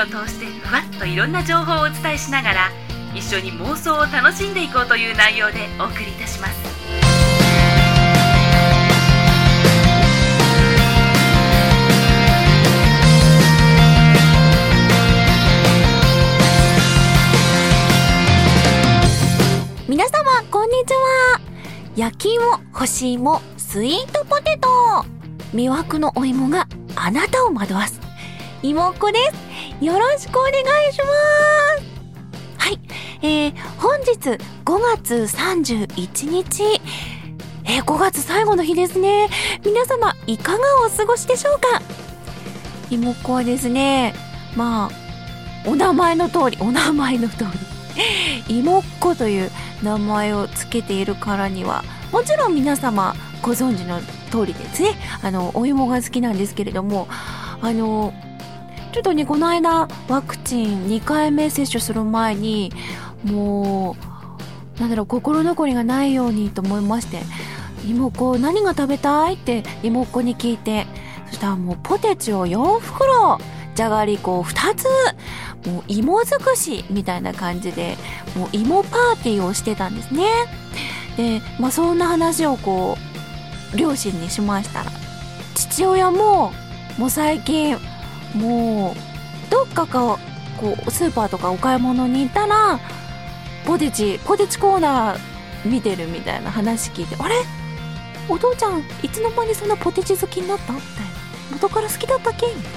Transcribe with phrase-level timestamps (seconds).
[0.00, 2.70] を通してふわっといろんな情報をお伝えしながら
[3.14, 6.74] 一緒に妄想を楽しんでいこうという内容でお送りいたします。
[19.86, 21.40] 皆様こんにちは。
[21.94, 22.42] 焼き芋
[22.72, 24.68] 干し芋スイートポテト。
[25.54, 28.00] 魅惑のお芋があなたを惑わす。
[28.62, 29.53] 芋っこです。
[29.84, 31.84] よろしくお願いします。
[32.56, 32.80] はい。
[33.20, 34.30] えー、本日
[34.64, 36.62] 5月31日。
[37.66, 39.28] えー、5月最後の日ですね。
[39.62, 41.82] 皆様いかがお過ごしでしょうか？
[42.90, 44.14] 芋っこはですね
[44.56, 47.44] まあお名前の通りお名前の通
[48.48, 48.58] り。
[48.60, 49.50] 芋っこという
[49.82, 54.94] 名前をつけているからにはもちろん皆様ご存知の通りですね。
[55.22, 57.06] あのお芋が好きなんですけれども
[57.60, 58.14] あの
[58.94, 62.70] ちょっとねこの間ワクチン2回目接種する前に
[63.24, 63.96] も
[64.76, 67.18] うなんだろう心残りがないようにと思いまして
[67.88, 70.86] 妹っ子何が食べたいって妹っ子に聞いて
[71.26, 73.40] そしたらもうポテチを4袋
[73.74, 74.84] じゃがりこを2つ
[75.68, 77.96] もう芋尽くしみたいな感じで
[78.36, 80.28] もう芋パーティーをしてたんですね。
[81.16, 82.96] でまあそんな話をこ
[83.74, 84.92] う両親にしましたら
[85.56, 86.52] 父親も
[86.96, 87.76] もう最近
[88.34, 90.18] もうどっかか
[90.58, 92.78] こうスーパーとかお買い物に行ったら
[93.66, 95.18] ポテチポテチコーナー
[95.64, 97.36] 見てるみたいな話聞いてあれ？
[98.28, 100.72] お父ちゃんいつの間にそんなポテチ好きになった？
[100.72, 101.10] みたいな。
[101.52, 102.72] 元から好きだったっけみたい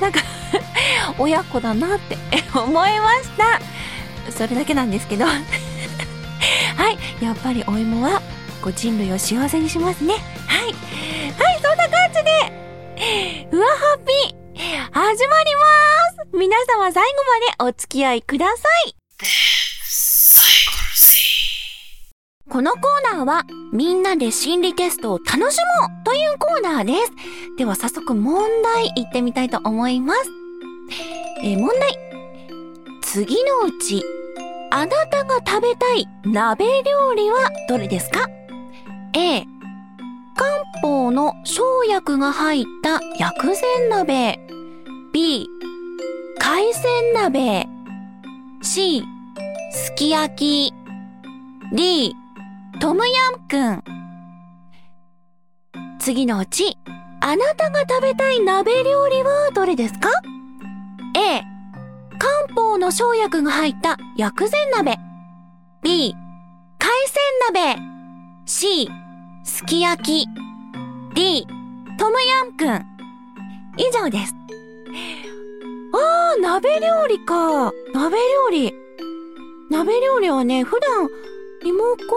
[0.00, 0.20] なんか
[1.18, 2.16] 親子だなって
[2.58, 3.60] 思いました。
[4.32, 5.24] それだけなんですけど。
[5.26, 5.32] は
[6.90, 6.98] い。
[7.24, 8.22] やっぱりお芋は
[8.62, 10.14] こう人類を幸せにしますね。
[10.46, 10.62] はい。
[10.62, 10.74] はい
[11.62, 13.48] そんな感じで。
[13.52, 14.39] うわハッピー
[14.78, 18.94] 始まります皆様最後までお付き合いください
[22.48, 25.50] このコーナーはみんなで心理テストを楽しもう
[26.04, 27.12] というコーナーです。
[27.56, 30.30] では早速問題いってみたいと思います。
[31.44, 31.96] えー問題。
[33.02, 34.02] 次のうち、
[34.72, 38.28] あなたが食べたい鍋料理はどれですか
[39.14, 39.44] ?A、
[40.36, 44.49] 漢方の生薬が入った薬膳鍋。
[45.12, 45.48] B、
[46.38, 47.66] 海鮮鍋。
[48.62, 49.02] C、
[49.72, 50.74] すき焼き。
[51.74, 52.14] D、
[52.80, 53.84] トムヤムくん。
[55.98, 56.78] 次のうち、
[57.20, 60.10] あなたが食べたい鍋料理はどれですか
[61.16, 61.42] ?A、
[62.16, 64.96] 漢方の生薬が入った薬膳鍋。
[65.82, 66.14] B、
[66.78, 67.82] 海鮮鍋。
[68.46, 68.88] C、
[69.42, 70.28] すき焼き。
[71.16, 71.48] D、
[71.98, 72.86] トムヤムくん。
[73.76, 74.36] 以上です。
[75.92, 77.72] あー、鍋料理か。
[77.94, 78.74] 鍋料理。
[79.70, 81.08] 鍋料理はね、普段、
[81.64, 82.16] 妹子、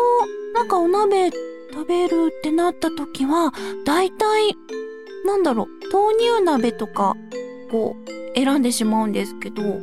[0.54, 1.32] なんかお鍋
[1.72, 3.52] 食べるってなった時は、
[3.86, 4.56] だいたい、
[5.26, 7.16] なんだろう、豆乳鍋とか、
[7.72, 7.96] こ
[8.36, 9.80] う、選んでしまうんですけど、こ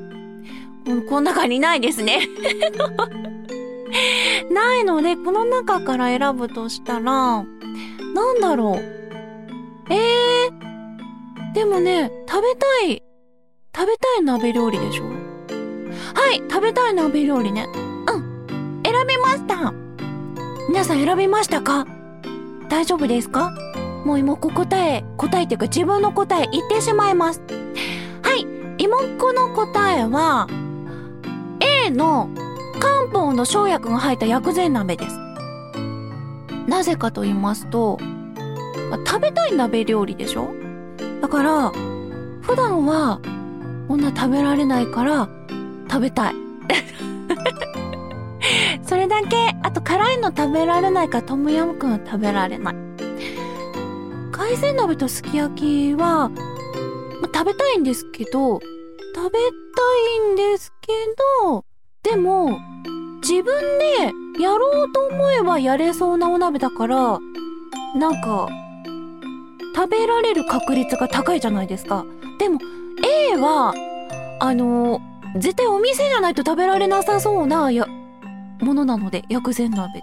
[1.08, 2.28] この中にないですね。
[4.50, 9.92] ないので、この中から選ぶとしたら、なんだろう。
[9.92, 10.59] えー、
[11.54, 13.02] でもね、食べたい、
[13.74, 15.04] 食べたい鍋料理でしょ？
[15.04, 15.10] は
[16.32, 17.66] い、食べたい鍋料理ね。
[17.74, 19.72] うん、選びました。
[20.68, 21.86] 皆さん選びましたか？
[22.68, 23.52] 大丈夫ですか？
[24.04, 27.42] もう妹っ子答え、答えっていうか自分の答え言ってしまいます。
[28.22, 28.46] はい、
[28.82, 30.46] 妹っ子の答えは、
[31.60, 32.30] A の
[32.78, 35.16] 漢方の生薬が入った薬膳鍋です。
[36.68, 37.98] なぜかと言いますと、
[38.88, 40.54] まあ食べたい鍋料理でしょ？
[41.20, 41.70] だから、
[42.42, 43.20] 普段は
[43.88, 45.28] こんな食べられないから
[45.88, 46.34] 食べたい。
[48.82, 52.74] それだけ、あと辛いの食べられないからトムヤムクンは食べられない。
[54.32, 58.60] 海鮮鍋とすき焼きは、ま食べたいんですけど、
[59.14, 59.38] 食べた
[60.28, 60.92] いんですけ
[61.42, 61.64] ど、
[62.02, 62.58] でも、
[63.22, 67.18] 自分でやろうと思えばやれそうなお鍋だから、
[67.96, 68.48] なんか、
[69.74, 72.04] 食べられる確率が高いじゃないですか。
[72.38, 72.58] でも、
[73.32, 73.74] A は、
[74.40, 75.00] あの、
[75.36, 77.86] 絶対お店じゃないと食べられなさそうな、や、
[78.60, 80.00] ものなので、薬膳鍋って。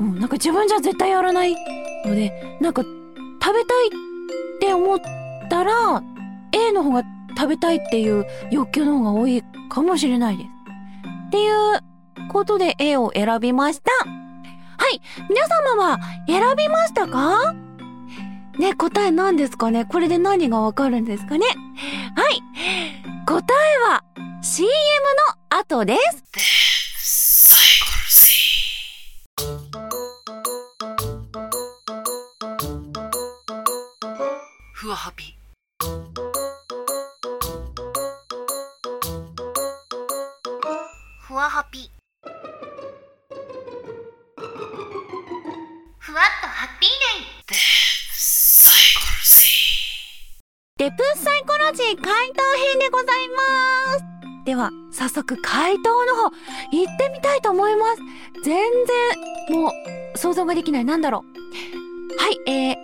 [0.00, 1.54] うん、なんか自分じゃ絶対やらない
[2.04, 3.90] ので、なんか、食べたいっ
[4.60, 5.00] て思っ
[5.50, 6.02] たら、
[6.52, 7.02] A の方が
[7.36, 10.48] 食べたいっていう欲求の方が多いかもしれないです。
[11.28, 11.80] っていう
[12.30, 13.90] ことで A を選びました。
[13.92, 15.00] はい。
[15.28, 15.46] 皆
[15.76, 17.54] 様は選びましたか？
[18.58, 19.84] ね、答え何ですかね？
[19.84, 21.46] これで何がわかるんですかね？
[22.16, 22.42] はい。
[23.26, 24.04] 答えは
[24.42, 24.70] CM
[25.50, 26.24] の後です。
[34.72, 35.36] ふわハピ
[55.04, 56.30] 早速回答の方、
[56.72, 58.00] 行ってみたいと思います。
[58.42, 58.56] 全
[59.50, 60.84] 然、もう、想像ができない。
[60.86, 61.26] なんだろ
[62.18, 62.22] う。
[62.22, 62.76] はい、えー、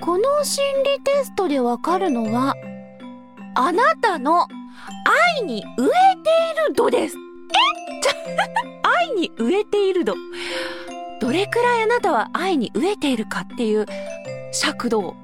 [0.00, 2.54] この心理テストでわかるのは、
[3.56, 4.48] あなたの
[5.38, 6.30] 愛に飢えて
[6.62, 7.16] いる度です。
[7.18, 8.12] えちょ
[8.98, 10.14] 愛に飢えている度。
[11.20, 13.84] どれくらいあなたは愛に飢えているかっていう
[14.50, 15.14] 尺度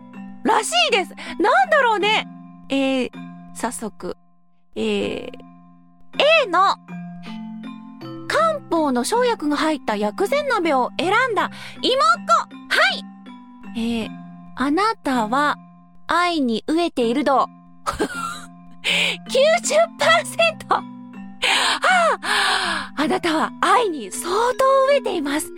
[0.45, 1.15] らしいです。
[1.39, 2.29] なんだろうね。
[2.69, 3.11] えー、
[3.55, 4.19] 早速、
[4.77, 5.50] えー、
[6.45, 6.77] A の
[8.29, 11.51] 漢方の生薬が入った薬膳鍋を選んだ
[11.83, 11.91] 妹。
[12.27, 13.05] 子はい。
[13.77, 14.09] えー、
[14.57, 15.57] あなたは
[16.07, 17.49] 愛に飢えている度
[17.85, 18.01] 90%!
[20.71, 20.83] は
[22.13, 22.19] あ、
[23.03, 24.35] あなたは愛に相当
[24.93, 25.51] 飢えています。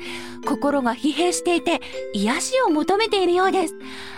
[0.46, 1.80] 心が疲弊していて
[2.14, 3.74] 癒しを求めているようです。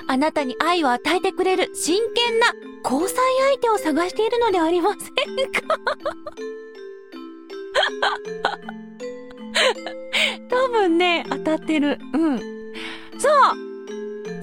[0.06, 2.48] あなたに愛を与えてくれる真剣な
[2.84, 3.16] 交際
[3.50, 5.08] 相手を探しているのではありません
[5.52, 5.62] か？
[10.50, 11.98] 多分ね、当たってる。
[12.12, 12.38] うん。
[13.18, 13.32] そう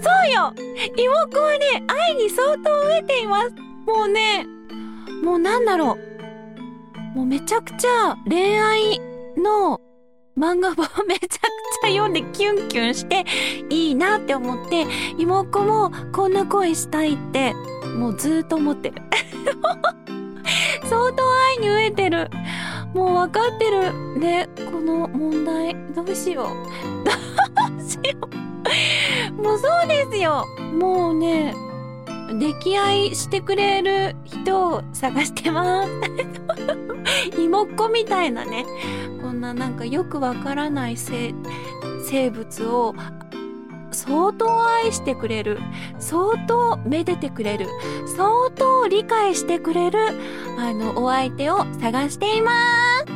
[0.02, 0.54] そうよ
[0.98, 3.52] 妹子はね、愛に相当飢えています。
[3.86, 4.48] もうね、
[5.22, 6.11] もうなんだろう。
[7.16, 9.00] もうめちゃくちゃ恋愛
[9.38, 9.80] の
[10.38, 13.26] 漫画本めちゃくちゃ読んでキュンキュンして
[13.70, 14.86] いいなって思って、
[15.18, 17.54] 妹もこんな恋したいって、
[17.98, 19.02] もうずーっと思ってる。
[20.84, 22.30] 相当愛に飢えてる。
[22.94, 24.20] もう分かってる。
[24.20, 25.76] ね、この問題。
[25.94, 26.46] どうしよう。
[27.06, 27.12] ど
[27.78, 28.02] うしよ
[29.38, 29.42] う。
[29.42, 30.46] もうそうですよ。
[30.80, 31.54] もうね、
[32.30, 35.90] 溺愛してくれる人を探してます。
[37.38, 38.66] 妹っ子みたいなね。
[39.22, 41.34] こんななんかよくわからない生
[42.04, 42.96] 生物を
[43.92, 45.60] 相当愛してくれる、
[46.00, 47.68] 相当めでてくれる、
[48.16, 50.00] 相当理解してくれる、
[50.58, 53.12] あの、お相手を探しています。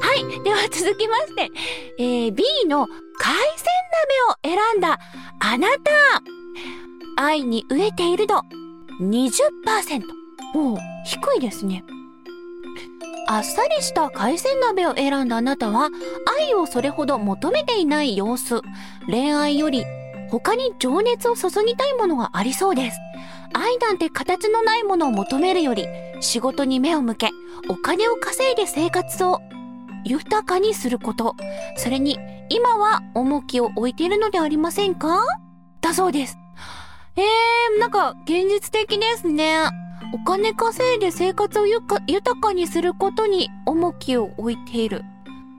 [0.00, 0.42] はい。
[0.42, 1.50] では続きまして、
[1.98, 3.66] えー B の海鮮
[4.42, 4.98] 鍋を選んだ
[5.40, 5.90] あなた。
[7.16, 8.42] 愛に飢えている度
[9.00, 10.02] 20%。
[10.56, 11.84] おう低いですね。
[13.26, 15.88] あっさりした海鮮鍋を選んだあなたは、
[16.38, 18.60] 愛をそれほど求めていない様子。
[19.06, 19.84] 恋愛より、
[20.30, 22.98] 他に情熱を注ぎたいものがありそうです。
[23.52, 25.86] 愛なんて形のないものを求めるより、
[26.20, 27.30] 仕事に目を向け、
[27.68, 29.40] お金を稼いで生活を
[30.04, 31.34] 豊かにすること。
[31.76, 32.18] それに、
[32.50, 35.24] 今は重きを置いているのでありませんか？
[35.80, 36.36] だそうです。
[37.16, 39.70] えー、なんか、現実的ですね。
[40.14, 45.02] お金稼いで生活をゆか豊かにすることに重きを置いている。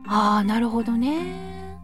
[0.07, 1.75] ああ、なるほどね。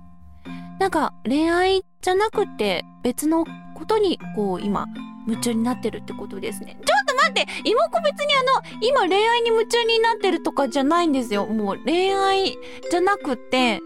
[0.80, 3.44] なんか、恋愛じゃなくて、別の
[3.76, 4.88] ことに、こう、今、
[5.28, 6.78] 夢中になってるってことですね。
[6.86, 11.48] ちょっと待って妹子別にあの、今恋愛に夢中になってるとかじゃないんですよ。
[11.48, 12.58] もう恋愛
[12.90, 13.82] じゃなくて、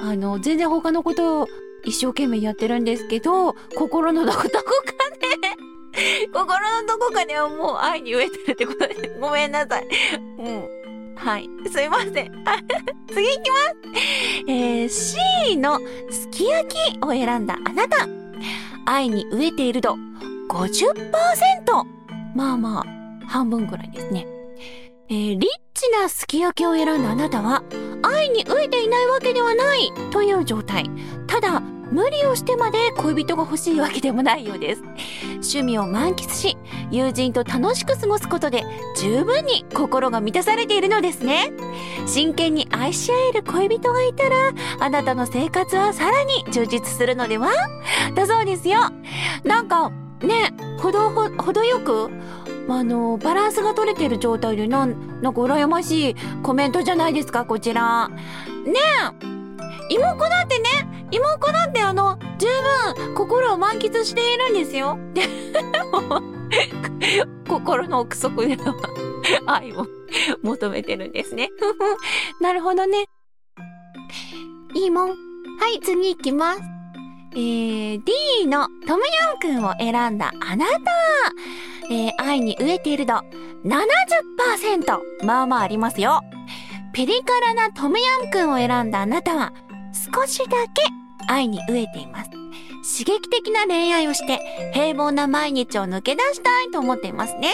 [0.00, 1.48] あの、全然他のことを
[1.84, 4.93] 一生懸命やってるんですけど、心のどこ、どこか、
[6.34, 9.86] 心のどこかではもう愛に飢えてるってことで、ごめんなさい。
[10.38, 11.14] うん。
[11.14, 11.48] はい。
[11.70, 12.10] すいません。
[13.08, 13.74] 次行きます。
[14.48, 15.78] えー、C の
[16.10, 18.08] すき焼きを選んだあなた。
[18.84, 19.96] 愛に飢えている度
[20.48, 21.14] 50%。
[22.34, 24.26] まあまあ、半分くらいですね。
[25.08, 27.62] えー、リッチなすき焼きを選んだあなたは、
[28.02, 30.90] 愛に飢えていないわけではないという状態。
[31.28, 31.62] ただ、
[31.94, 34.82] 無理をしてまで恋人が欲しいわけでもないようです。
[35.34, 36.58] 趣味を満喫し、
[36.90, 38.64] 友人と楽しく過ごすことで
[38.98, 41.52] 十分に心が満たされているのですね。
[42.04, 44.34] 真剣に愛し合える恋人がいたら、
[44.80, 47.52] あなたの生活はさらに充実するのでは？
[48.16, 48.90] だそうですよ。
[49.44, 52.10] なんか、ね、ほどほ、ほどよく、
[52.68, 58.08] あの、バランスが取れてる状態でなん、なんか羨ましいコメントじゃないですか、こちら。
[58.08, 58.16] ね
[59.90, 62.48] え、妹子だってね、妹子だってあの、十
[62.96, 64.98] 分心を満喫しているんですよ。
[67.48, 68.74] 心の奥底では
[69.46, 69.86] 愛を
[70.42, 71.50] 求めてるんですね。
[72.40, 73.04] なるほどね。
[74.74, 75.10] いいもん。
[75.10, 75.14] は
[75.72, 76.62] い、次行きます。
[77.36, 78.12] えー、D
[78.46, 80.80] のトムヤムくんを選んだあなた。
[81.90, 83.14] えー愛に飢えている度
[83.64, 85.00] 70%。
[85.24, 86.22] まあまあありますよ。
[86.92, 89.52] ピリ辛なトムヤムクンを選んだあなたは
[89.92, 92.30] 少しだけ愛に飢えています。
[92.30, 94.38] 刺激的な恋愛をして
[94.74, 97.50] 平凡な毎日を抜け出したいと思っていますね。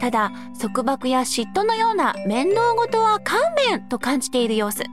[0.00, 4.84] ただ、束縛や嫉妬のような面倒事は勘弁と感じている様子。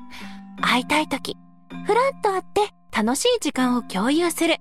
[0.61, 1.37] 会いたい時、
[1.85, 4.57] ふらっと会って楽しい時間を共有する。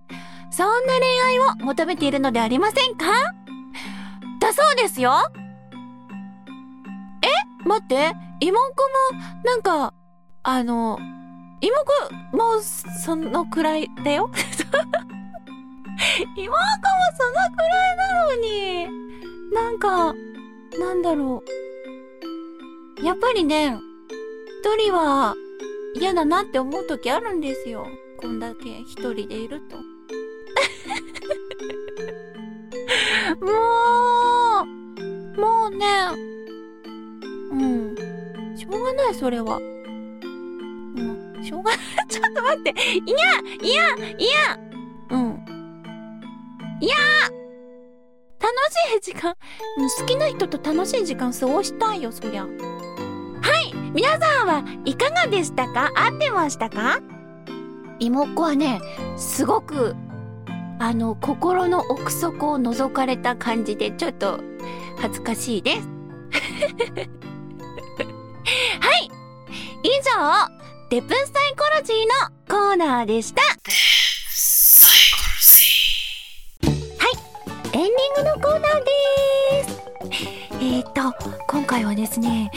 [0.50, 3.06] そんな恋愛を求めているのでありませんか？
[4.40, 5.12] だそうですよ
[7.22, 7.28] え？
[7.66, 8.82] 待って、妹子
[9.14, 9.94] も、なんか、
[10.42, 10.98] あの、
[11.64, 11.92] 妹子
[12.36, 12.60] も
[13.02, 14.30] そのくらいだよ
[16.36, 16.50] 妹子もその
[17.32, 18.86] くらいなのに、
[19.54, 20.12] なんか、
[20.78, 21.42] なんだろ
[23.00, 23.04] う。
[23.04, 23.78] やっぱりね、
[24.62, 25.34] 一人は
[25.94, 27.86] 嫌だなって思う時あるんですよ。
[28.18, 29.78] こんだけ一人でいると。
[33.44, 33.52] も
[35.36, 36.08] う、もうね、
[37.52, 37.96] うん。
[38.56, 39.58] しょうがない、それは。
[41.44, 41.80] しょうがない。
[42.08, 42.70] ちょっと待って。
[42.70, 42.78] いや、
[43.62, 44.58] いや、いや、
[45.10, 45.44] うん。
[46.80, 46.94] いや
[48.40, 48.52] 楽
[48.92, 49.34] しい時間、
[49.98, 52.42] 好きな人と楽しい時間過ごしたいよ、そりゃ。
[52.42, 52.48] は
[53.60, 55.90] い皆さんはいかがでしたか？
[55.94, 57.00] 合ってましたか？
[58.00, 58.80] 妹子はね、
[59.16, 59.94] すごく、
[60.78, 64.40] あの、心の奥底を覗かれた感じで、ちょっと、
[64.98, 65.88] 恥ずかしいです。
[68.80, 69.10] はい
[69.84, 70.53] 以上、
[70.94, 73.42] デプンサイコロジーのコーナーでした。
[73.42, 73.48] は
[77.08, 79.82] いエンディングのコーナーです。
[80.52, 81.12] えーと、
[81.48, 82.48] 今回はですね、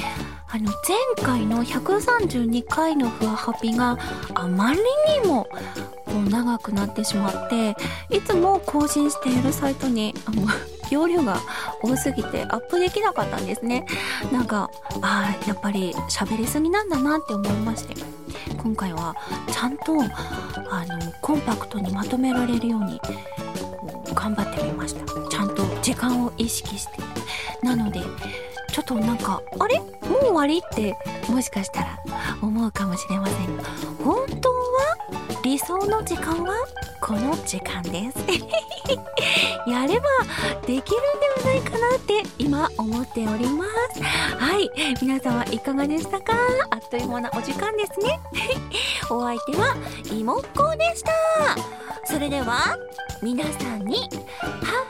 [0.52, 3.98] あの、前回の132回のふわハピが
[4.36, 4.80] あまり
[5.20, 5.46] にも
[6.06, 7.76] こう長くなってしまって、
[8.12, 10.46] いつも更新しているサイトに、あの、
[10.92, 11.40] 容量が
[11.82, 13.86] 多すぎてアップできなかったんですね。
[14.32, 14.70] なんか、
[15.02, 17.96] ああ、やっぱり喋りすぎなんだなって思いまして。
[18.58, 19.16] 今回は
[19.52, 19.94] ちゃんと、
[20.70, 23.00] あの、コンパクトにまとめられるように、
[24.14, 25.30] 頑張ってみました。
[25.30, 26.92] ちゃんと時間を意識して。
[27.64, 28.02] なので、
[28.72, 30.98] ちょっとなんか、あれもう終わりって、
[31.30, 32.00] もしかしたら
[32.42, 33.64] 思うかもしれませんが、
[34.04, 34.56] 本当は
[35.44, 36.54] 理想の時間は
[37.02, 38.18] この時間です。
[39.68, 40.08] やれば
[40.66, 44.02] できるんではないかなって今思っております。
[44.04, 44.70] はい。
[45.02, 46.34] 皆様いかがでしたか？
[46.72, 48.20] あっという間なお時間ですね。
[49.10, 49.76] お相手は、
[50.12, 51.12] いもっこでした。
[52.06, 52.78] それでは、
[53.22, 54.87] 皆さんに、ハッ